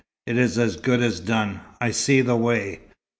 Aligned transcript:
_It 0.25 0.35
is 0.35 0.57
as 0.57 0.77
good 0.77 1.03
as 1.03 1.19
done. 1.19 1.59
I 1.79 1.91
see 1.91 2.21
the 2.21 2.35
way. 2.35 2.79